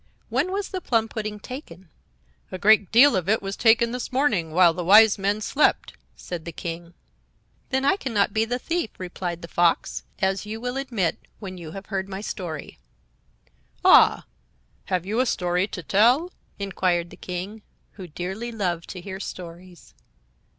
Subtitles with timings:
[0.29, 1.87] When was the plum pudding taken?"
[2.51, 6.43] "A great deal of it was taken this morning, while the Wise Men slept," said
[6.43, 6.95] the King.
[7.69, 11.59] "Then I can not be the thief," replied the Fox, "as you will admit when
[11.59, 12.79] you have heard my story."
[13.85, 14.25] "Ah!
[14.85, 17.61] Have you a story to tell?" inquired the King,
[17.91, 19.93] who dearly loved to hear stories.